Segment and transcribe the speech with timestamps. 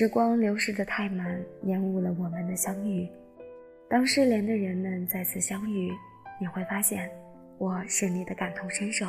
[0.00, 3.06] 时光流逝的太慢，延误了我们的相遇。
[3.86, 5.92] 当失联的人们再次相遇，
[6.40, 7.10] 你会发现，
[7.58, 9.06] 我是你的感同身受。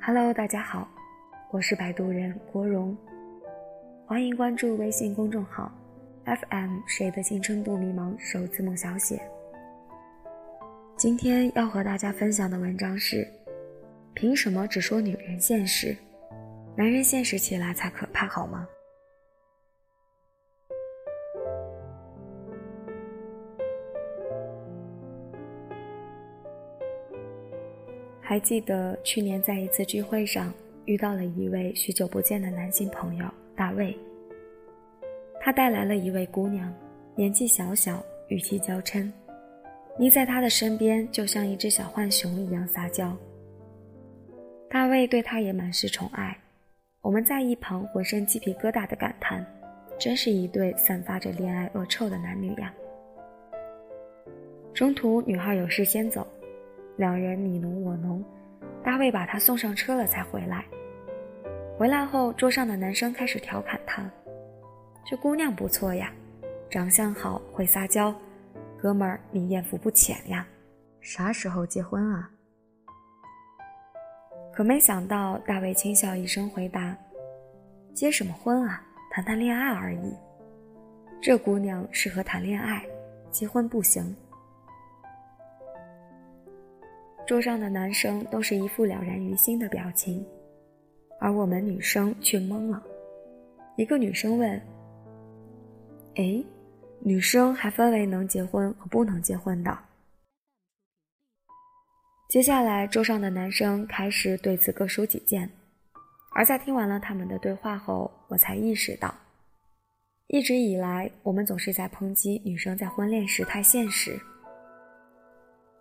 [0.00, 0.88] Hello，大家好，
[1.50, 2.96] 我是摆渡人国荣，
[4.06, 5.68] 欢迎关注微信公众号
[6.26, 9.20] FM 谁的青春不迷茫首字母小写。
[10.96, 13.26] 今天要和大家分享的文章是：
[14.14, 15.96] 凭什么只说女人现实，
[16.76, 18.64] 男人现实起来才可怕，好吗？
[28.26, 30.50] 还记得去年在一次聚会上
[30.86, 33.94] 遇到了一位许久不见的男性朋友大卫。
[35.42, 36.72] 他带来了一位姑娘，
[37.14, 39.12] 年纪小小，语气娇嗔，
[39.98, 43.14] 你在他的身边就像一只小浣熊一样撒娇。
[44.70, 46.34] 大卫对她也满是宠爱，
[47.02, 49.44] 我们在一旁浑身鸡皮疙瘩的感叹，
[49.98, 52.72] 真是一对散发着恋爱恶臭的男女呀。
[54.72, 56.26] 中途女孩有事先走。
[56.96, 58.24] 两人你侬我侬，
[58.82, 60.64] 大卫把她送上车了才回来。
[61.76, 64.08] 回来后，桌上的男生开始调侃他
[65.04, 66.12] ：“这姑娘不错呀，
[66.70, 68.14] 长相好，会撒娇，
[68.80, 70.46] 哥们儿你艳福不浅呀，
[71.00, 72.30] 啥时候结婚啊？”
[74.54, 76.96] 可没想到，大卫轻笑一声回答
[77.92, 80.14] ：“结什么婚啊，谈谈恋爱而已。
[81.20, 82.84] 这姑娘适合谈恋爱，
[83.32, 84.14] 结婚不行。”
[87.26, 90.24] 桌上的男生都是一副了然于心的表情，
[91.18, 92.82] 而我们女生却懵了。
[93.76, 94.60] 一个女生问
[96.16, 96.44] ：“哎，
[97.00, 99.76] 女生还分为能结婚和不能结婚的？”
[102.28, 105.48] 接下来，桌上的男生开始对此各抒己见，
[106.34, 109.14] 而在听完了他们的对话后，我才意识到，
[110.26, 114.20] 一直以来我们总是在抨击女生在婚恋时太现实，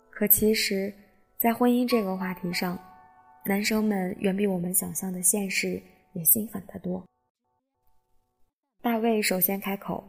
[0.10, 0.94] 可其实。
[1.44, 2.80] 在婚姻这个话题上，
[3.44, 5.78] 男生们远比我们想象的现实
[6.14, 7.04] 也心狠得多。
[8.82, 10.02] 大卫首先开口：“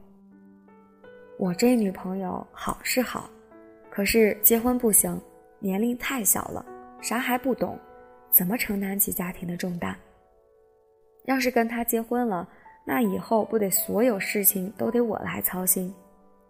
[1.37, 3.29] 我这女朋友好是好，
[3.91, 5.21] 可是结婚不行，
[5.59, 6.65] 年龄太小了，
[7.01, 7.77] 啥还不懂，
[8.31, 9.93] 怎么承担起家庭的重担？
[11.25, 12.49] 要是跟他结婚了，
[12.87, 15.93] 那以后不得所有事情都得我来操心，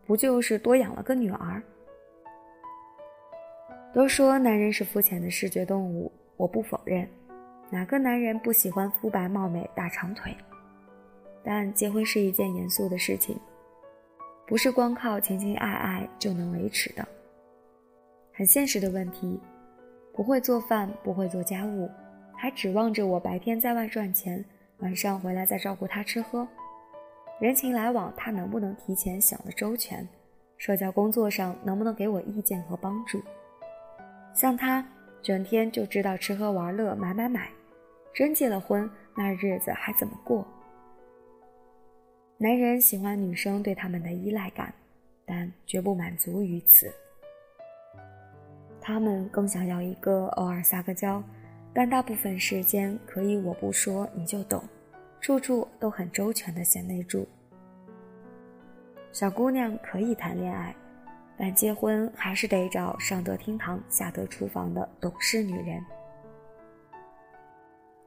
[0.05, 1.63] 不就是多养了个女儿？”
[3.95, 7.09] 都说男人是肤浅的视觉动物，我不否认，
[7.71, 10.37] 哪个男人不喜欢肤白貌美、大长腿？
[11.45, 13.39] 但结婚是一件严肃的事情，
[14.49, 17.07] 不是光靠情情爱爱就能维持的。
[18.33, 19.39] 很现实的问题，
[20.13, 21.89] 不会做饭，不会做家务，
[22.35, 24.45] 还指望着我白天在外赚钱，
[24.79, 26.49] 晚上回来再照顾他吃喝，
[27.39, 30.05] 人情来往他能不能提前想得周全？
[30.57, 33.23] 社交工作上能不能给我意见和帮助？
[34.35, 34.85] 像他，
[35.23, 37.49] 整天就知道吃喝玩乐、买买买，
[38.13, 40.45] 真结了婚，那日子还怎么过？
[42.37, 44.75] 男人喜欢女生对他们的依赖感，
[45.25, 46.93] 但绝不满足于此。
[48.81, 51.23] 他们更想要一个偶尔撒个娇，
[51.73, 54.63] 但大部分时间可以我不说你就懂，
[55.21, 57.27] 处处都很周全的贤内助。
[59.13, 60.75] 小姑娘可以谈恋爱。
[61.37, 65.85] 但结婚还是得找上得厅堂下得厨房的懂事女人。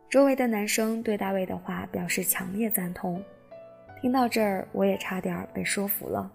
[0.10, 3.22] 周围的男生对大卫的话表示强烈赞同，
[4.02, 6.32] 听到这儿我也差点被说服了。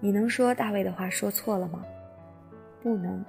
[0.00, 1.82] 你能说大卫的话说错了吗？
[2.82, 3.24] 不能，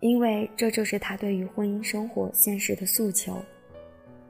[0.00, 3.36] 因为这就是他对于婚姻生活现实的诉求。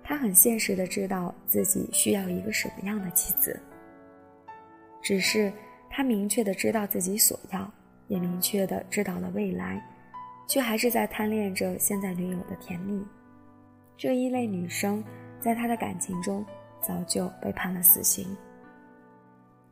[0.03, 3.61] 他很现实的知道自己需要一个什么样的妻子，
[5.01, 5.53] 只是。
[5.91, 7.71] 他明确的知道自己所要，
[8.07, 9.85] 也明确的知道了未来，
[10.49, 13.05] 却还是在贪恋着现在女友的甜蜜。
[13.97, 15.05] 这一类女生，
[15.41, 16.47] 在他的感情中
[16.81, 18.25] 早就被判了死刑。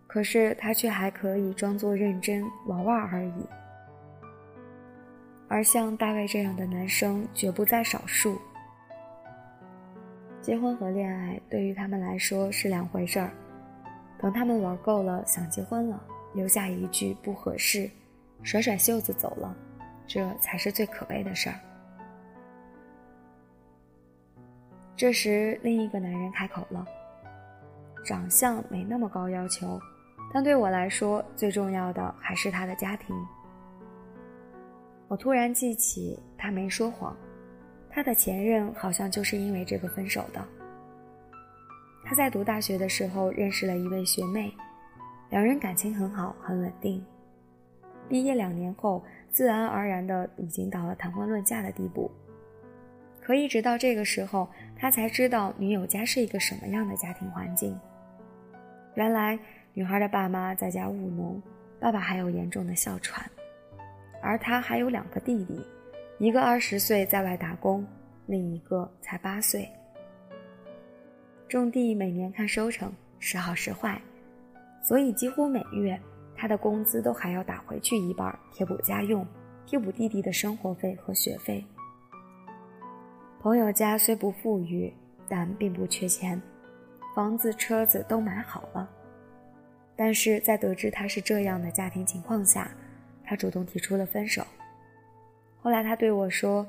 [0.06, 3.46] 可是他却还可以装作认真玩玩而已。
[5.48, 8.38] 而像大卫这样的男生绝不在少数。
[10.42, 13.30] 结婚和恋爱对于他们来说是两回事儿。
[14.18, 16.02] 等他们玩够了，想结婚了，
[16.34, 17.88] 留下一句不合适，
[18.42, 19.56] 甩甩袖子走了，
[20.06, 21.54] 这才是最可悲的事儿。
[24.96, 26.84] 这时，另一个男人开口了
[28.04, 29.80] ：“长相没那么高要求，
[30.34, 33.14] 但对我来说，最重要的还是他的家庭。”
[35.06, 37.16] 我突然记起，他没说谎，
[37.88, 40.44] 他的前任好像就是因为这个分手的。
[42.08, 44.50] 他在读大学的时候认识了一位学妹，
[45.28, 47.04] 两人感情很好，很稳定。
[48.08, 52.10] 毕业两年后，自然而然的已经到了谈婚论嫁的地步。
[53.20, 57.78] 可一直到这个时候，他才知道女友家是一个什么样的家庭环境。
[58.94, 59.38] 原来，
[59.74, 61.42] 女孩的爸妈在家务农，
[61.78, 63.30] 爸爸还有严重的哮喘，
[64.22, 65.62] 而他还有两个弟弟，
[66.18, 67.86] 一个二十岁在外打工，
[68.24, 69.68] 另一个才八岁。
[71.48, 74.00] 种地每年看收成，时好时坏，
[74.82, 75.98] 所以几乎每月
[76.36, 79.26] 他的工资都还要打回去一半贴补家用，
[79.64, 81.64] 贴补弟弟的生活费和学费。
[83.40, 84.92] 朋友家虽不富裕，
[85.26, 86.40] 但并不缺钱，
[87.14, 88.88] 房子车子都买好了。
[89.96, 92.70] 但是在得知他是这样的家庭情况下，
[93.24, 94.44] 他主动提出了分手。
[95.60, 96.66] 后来他对我说：“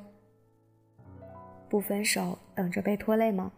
[1.69, 3.51] 不分手，等着被拖累吗？”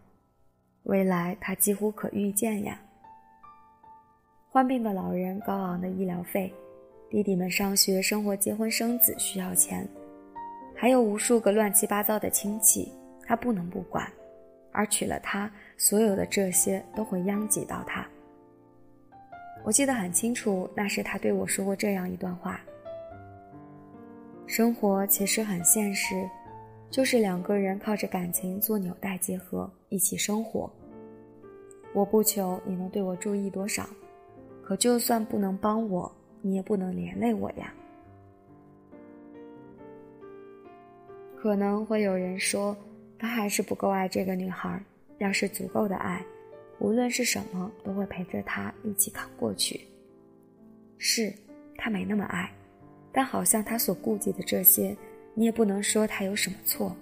[0.84, 2.80] 未来他几乎可预见呀。
[4.50, 6.52] 患病的老人，高昂的医疗费，
[7.08, 9.88] 弟弟们上学、生活、结婚、生子需要钱，
[10.74, 12.92] 还有无数个乱七八糟的亲戚，
[13.26, 14.06] 他不能不管。
[14.74, 18.06] 而娶了她，所有的这些都会殃及到他。
[19.62, 22.58] 我记得很清楚，那时他对我说过这样一段话：
[24.46, 26.28] 生活其实很现实。
[26.92, 30.70] 就是两个人靠着感情做纽带结合，一起生活。
[31.94, 33.88] 我不求你能对我注意多少，
[34.62, 36.12] 可就算不能帮我，
[36.42, 37.72] 你也不能连累我呀。
[41.34, 42.76] 可能会有人说，
[43.18, 44.78] 他还是不够爱这个女孩。
[45.16, 46.22] 要是足够的爱，
[46.78, 49.80] 无论是什么都会陪着她一起扛过去。
[50.98, 51.32] 是，
[51.78, 52.52] 他没那么爱，
[53.12, 54.94] 但好像他所顾忌的这些。
[55.34, 56.94] 你也不能说他有什么错，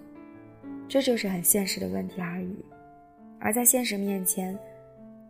[0.89, 2.65] 这就是很现实的问题而已。
[3.39, 4.57] 而在现实面前，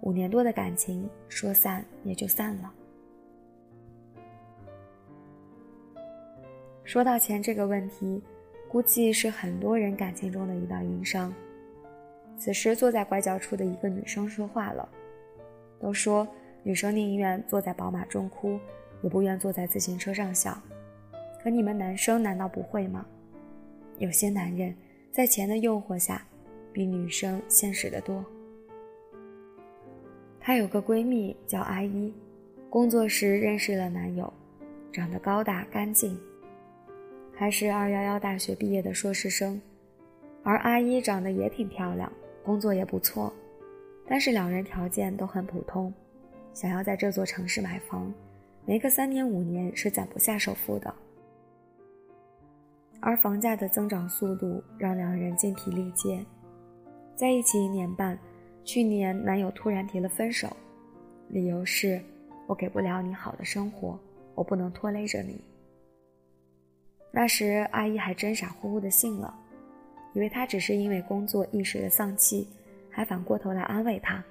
[0.02, 2.72] 五年多的感情说散也就散了。
[6.84, 8.20] 说到钱这个问题，
[8.68, 11.32] 估计是很多人感情中的一道硬伤。
[12.36, 14.88] 此时，坐在拐角处的一个女生说话了
[15.78, 16.26] ：“都说
[16.62, 18.58] 女生宁愿坐在宝马中哭，
[19.02, 20.60] 也不愿坐在自行车上笑。”
[21.42, 23.06] 可你们男生难道不会吗？
[23.98, 24.74] 有些男人
[25.10, 26.22] 在钱的诱惑下，
[26.72, 28.24] 比女生现实的多。
[30.38, 32.12] 她有个闺蜜叫阿一，
[32.68, 34.30] 工作时认识了男友，
[34.92, 36.18] 长得高大干净，
[37.34, 39.60] 还是二幺幺大学毕业的硕士生，
[40.42, 43.32] 而阿一长得也挺漂亮，工作也不错，
[44.06, 45.92] 但是两人条件都很普通，
[46.52, 48.12] 想要在这座城市买房，
[48.64, 50.94] 没个三年五年是攒不下首付的。
[53.00, 56.24] 而房价的增长速度让两人精疲力竭，
[57.16, 58.18] 在一起一年半，
[58.62, 60.54] 去年男友突然提了分手，
[61.28, 62.00] 理由是
[62.46, 63.98] 我给不了你好的生活，
[64.34, 65.40] 我不能拖累着你。
[67.10, 69.34] 那时阿姨还真傻乎乎的信了，
[70.12, 72.46] 以为他只是因为工作一时的丧气，
[72.90, 74.22] 还反过头来安慰他，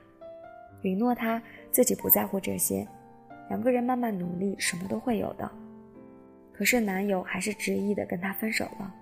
[0.84, 1.42] 允诺他
[1.72, 2.88] 自己不在乎这些，
[3.50, 5.50] 两个人慢慢努力，什么都会有的。
[6.60, 8.94] 可是男友还是执意的跟她分手了。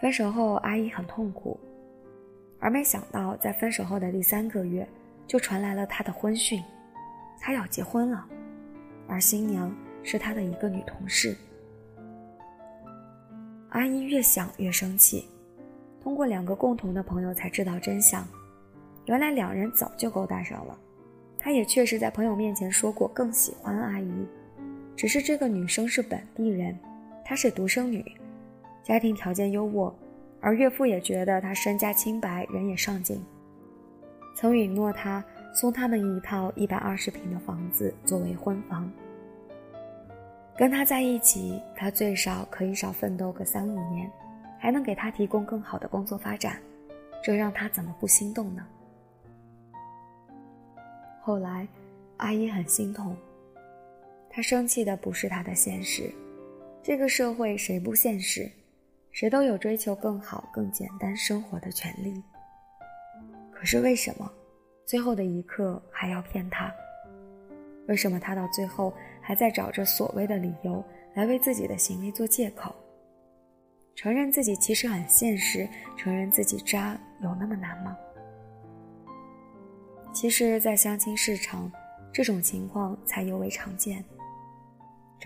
[0.00, 1.56] 分手后，阿姨很痛苦，
[2.58, 4.84] 而没想到在分手后的第三个月，
[5.24, 6.60] 就传来了他的婚讯，
[7.38, 8.26] 他要结婚了，
[9.06, 9.72] 而新娘
[10.02, 11.36] 是他的一个女同事。
[13.68, 15.28] 阿姨越想越生气，
[16.02, 18.26] 通过两个共同的朋友才知道真相，
[19.04, 20.76] 原来两人早就勾搭上了，
[21.38, 24.26] 他也确实在朋友面前说过更喜欢阿姨。
[24.96, 26.76] 只是这个女生是本地人，
[27.24, 28.04] 她是独生女，
[28.82, 29.92] 家庭条件优渥，
[30.40, 33.22] 而岳父也觉得她身家清白，人也上进，
[34.34, 35.22] 曾允诺她
[35.52, 38.90] 送他们一套一百二十平的房子作为婚房。
[40.56, 44.10] 跟他在一起，他最少可以少奋斗个三五年，
[44.58, 46.58] 还能给他提供更好的工作发展，
[47.22, 48.66] 这让他怎么不心动呢？
[51.20, 51.68] 后来，
[52.16, 53.14] 阿姨很心痛。
[54.36, 56.12] 他生气的不是他的现实，
[56.82, 58.46] 这个社会谁不现实？
[59.10, 62.22] 谁都有追求更好、更简单生活的权利。
[63.50, 64.30] 可是为什么，
[64.84, 66.70] 最后的一刻还要骗他？
[67.88, 72.76] 为什么他到最后还在找着所谓的理由来为自己的行为做借口？
[73.94, 75.66] 承认自己其实很现实，
[75.96, 77.96] 承认自己渣，有那么难吗？
[80.12, 81.72] 其实，在相亲市场，
[82.12, 84.04] 这种情况才尤为常见。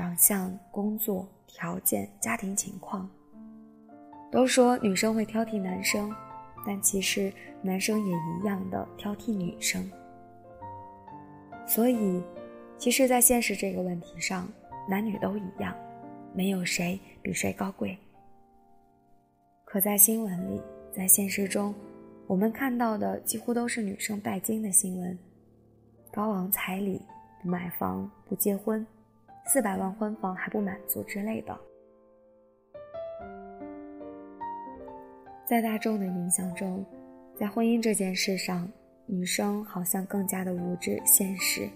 [0.01, 3.07] 长相、工作条件、家庭情况，
[4.33, 6.11] 都说女生会挑剔男生，
[6.67, 7.31] 但其实
[7.61, 9.87] 男生也一样的挑剔女生。
[11.67, 12.23] 所以，
[12.79, 14.51] 其实，在现实这个问题上，
[14.89, 15.77] 男女都一样，
[16.33, 17.95] 没有谁比谁高贵。
[19.67, 20.63] 可在新闻里，
[20.97, 21.75] 在现实中，
[22.27, 25.19] 我们看到的几乎都是女生拜金的新闻，
[26.11, 27.03] 高昂彩礼、
[27.43, 28.85] 不买房、不结婚、
[29.53, 31.59] 四百万婚房还不满足之类的。
[35.45, 36.87] 在大众的影响中，
[37.35, 38.71] 在婚姻这件事上。
[39.13, 41.69] 女生好像更加的无知现实，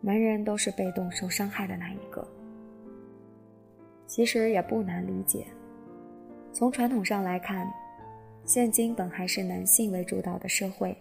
[0.00, 2.26] 男人都是被动受伤害的那一个。
[4.08, 5.46] 其实也不难理解，
[6.52, 7.64] 从传统上来看，
[8.44, 11.00] 现今本还是男性为主导的社会，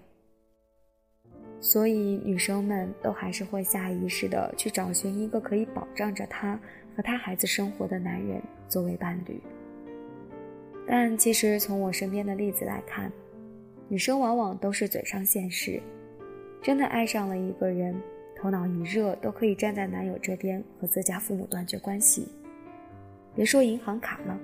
[1.60, 6.60] 所以女生们都还是会下意识的去找寻一个可以保障着她
[6.96, 9.42] 和她孩子生活的男人作为伴侣。
[10.88, 13.12] 但其实从我身边的例子来看，
[13.90, 15.82] 女生往往都是嘴上现实，
[16.62, 18.00] 真的爱上了一个人，
[18.36, 22.28] 头脑一热都可以站在男友这边和自家父母断绝关系。
[23.36, 24.40] 别说银行卡了，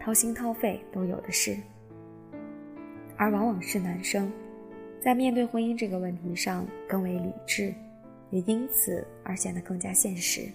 [0.00, 1.56] 掏心掏肺都有的是。
[3.16, 4.32] 而往往是男生，
[5.04, 7.74] 在面对婚姻这个问题上更为理智，
[8.30, 10.48] 也因此而显得更加现实。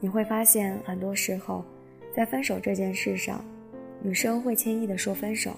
[0.00, 1.64] 你会发现，很多时候，
[2.14, 3.42] 在分手这件事上。
[4.02, 5.56] 女生会轻易的说分手，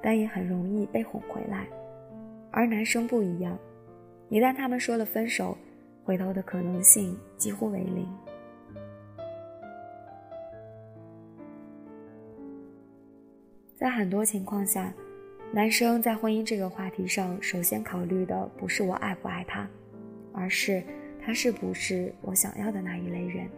[0.00, 1.66] 但也很容易被哄回来，
[2.52, 3.58] 而男生不一样，
[4.28, 5.56] 一旦他们说了分手，
[6.04, 8.06] 回头的可能性几乎为零。
[13.76, 14.92] 在很多情况下，
[15.50, 19.68] 男生在婚姻这个话题上，首先考虑的不是我爱不爱他，
[20.32, 20.82] 而是
[21.20, 23.48] 他是不是我想要的那一类人。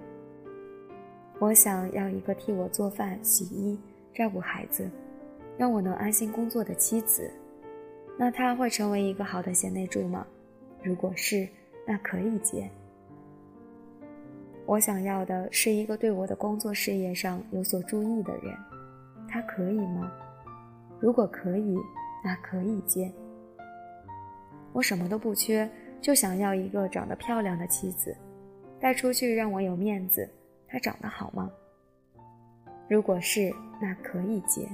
[1.40, 3.78] 我想要一个替我做饭、洗衣。
[4.12, 4.90] 照顾孩子，
[5.56, 7.30] 让我能安心工作的妻子，
[8.18, 10.26] 那他会成为一个好的贤内助吗？
[10.82, 11.48] 如果是，
[11.86, 12.68] 那可以接。
[14.66, 18.54] 我想要的是一个对我的工作事业上有所注意的人，
[19.28, 20.12] 他可以吗？
[21.00, 21.78] 如果可以，
[22.22, 23.10] 那可以接。
[24.72, 25.68] 我什么都不缺，
[26.00, 28.16] 就想要一个长得漂亮的妻子，
[28.78, 30.28] 带出去让我有面子。
[30.68, 31.50] 她长得好吗？
[32.88, 34.68] 如果是，那可以接。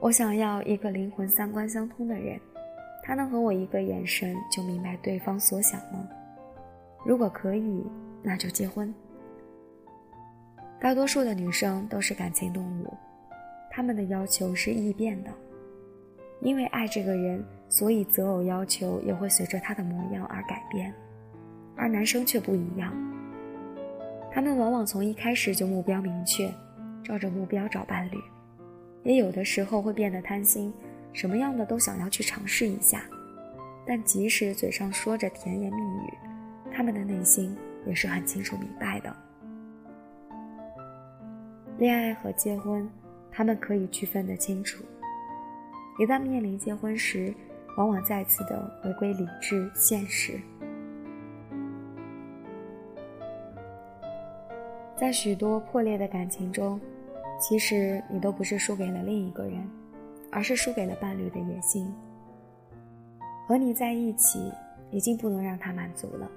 [0.00, 2.40] 我想要一个灵魂三观相通的人，
[3.02, 6.08] 他能和我一个眼神就明白对方所想吗？
[7.04, 7.86] 如果可以，
[8.22, 8.92] 那就结婚。
[10.80, 12.92] 大多数的女生都是感情动物，
[13.76, 15.30] 他们的要求是易变的，
[16.40, 20.90] 因为爱这个人，所以择偶要求也会随着他的模样而改变，
[21.76, 22.90] 而男生却不一样。
[24.32, 26.50] 他们往往从一开始就目标明确，
[27.04, 28.16] 照着目标找伴侣，
[29.02, 30.72] 也有的时候会变得贪心，
[31.12, 33.02] 什么样的都想要去尝试一下。
[33.86, 36.14] 但即使嘴上说着甜言蜜语，
[36.72, 37.54] 他们的内心
[37.84, 39.14] 也是很清楚明白的。
[41.76, 42.88] 恋爱和结婚，
[43.30, 44.84] 他们可以区分得清楚。
[45.98, 47.34] 一旦面临结婚时，
[47.76, 50.40] 往往再次的回归理智现实。
[54.96, 56.80] 在许多破裂的感情中，
[57.38, 59.68] 其实你都不是输给了另一个人，
[60.32, 61.92] 而是输给了伴侣的野心。
[63.46, 64.50] 和你在一起，
[64.90, 66.30] 已经不能让他满足了，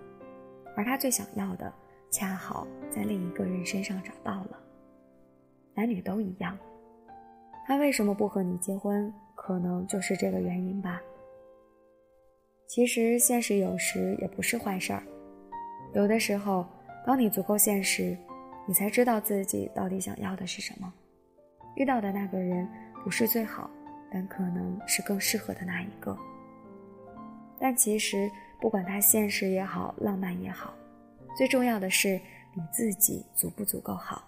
[0.75, 1.73] 而他最想要的，
[2.11, 4.59] 恰好在另一个人身上找到了。
[5.73, 6.57] 男女都一样，
[7.69, 9.13] 他为什么不和你结婚？
[9.35, 10.99] 可能就是这个原因吧。
[12.65, 15.03] 其实现实有时也不是坏事儿，
[15.93, 16.65] 有的时候，
[17.05, 18.17] 当你足够现实。
[18.65, 20.91] 你才知道自己到底想要的是什么，
[21.75, 22.67] 遇到的那个人
[23.03, 23.69] 不是最好，
[24.11, 26.17] 但可能是更适合的那一个。
[27.59, 30.73] 但其实不管他现实也好，浪漫也好，
[31.37, 32.19] 最重要的是
[32.55, 34.23] 你自己足不足够好。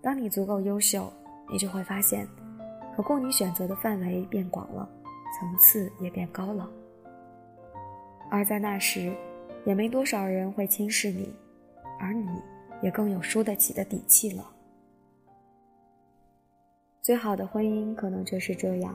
[0.00, 1.12] 当你足够优秀，
[1.50, 2.28] 你就会发现，
[2.96, 4.88] 可供你选择的范围变广了，
[5.38, 6.70] 层次也变高了。
[8.30, 9.14] 而在那时，
[9.64, 11.32] 也没多少人会轻视你，
[11.98, 12.28] 而你。
[12.82, 14.46] 也更有输得起的底气了。
[17.00, 18.94] 最好的婚姻可能就是这样，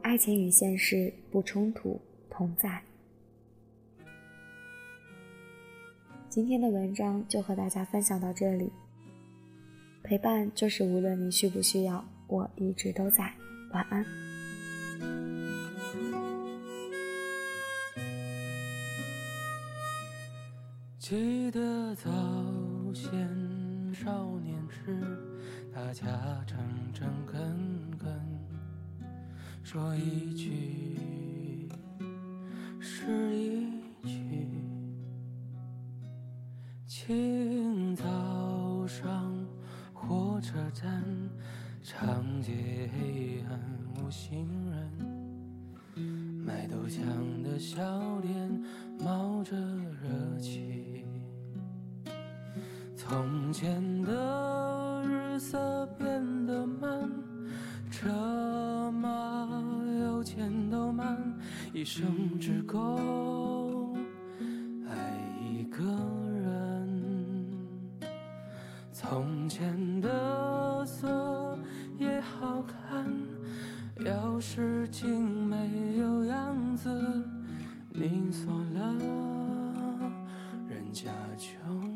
[0.00, 2.00] 爱情与现实不冲突，
[2.30, 2.80] 同在。
[6.28, 8.72] 今天的文章就和大家分享到这里。
[10.06, 13.28] 陪伴就是无论你需不需要，我一直都在。
[13.72, 14.06] 晚安。
[21.00, 22.08] 记得早
[22.94, 23.12] 先
[23.92, 24.96] 少年时。
[25.74, 26.06] 大家
[26.46, 26.56] 诚
[26.94, 28.08] 诚恳恳
[29.64, 31.68] 说一句
[32.78, 33.72] 是一
[34.04, 34.48] 句。
[42.36, 42.52] 长街
[42.92, 43.58] 黑暗
[43.96, 44.90] 无行人，
[46.44, 47.00] 卖豆浆
[47.42, 47.80] 的小
[48.20, 48.62] 店
[48.98, 51.02] 冒着热气。
[52.94, 57.10] 从前的日色变得慢，
[57.90, 59.48] 车马
[59.98, 61.16] 邮件都慢，
[61.72, 63.96] 一生只够
[64.86, 65.82] 爱一个
[66.44, 67.02] 人。
[68.92, 71.08] 从前的锁
[72.38, 73.06] 好看，
[74.04, 76.90] 钥匙精没有样子，
[77.90, 78.94] 你错了，
[80.68, 81.95] 人家穷。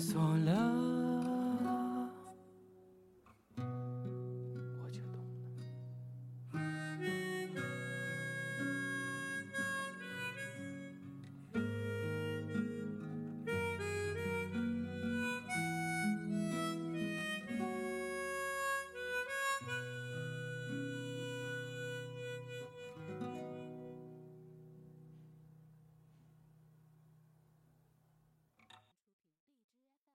[0.00, 0.69] 锁了。